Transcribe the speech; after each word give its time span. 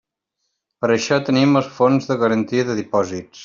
Per 0.85 0.89
això 0.95 1.19
tenim 1.27 1.61
el 1.61 1.69
Fons 1.77 2.11
de 2.13 2.21
Garantia 2.25 2.67
de 2.71 2.79
Dipòsits. 2.83 3.39